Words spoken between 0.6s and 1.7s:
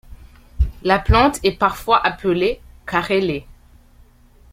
La plante est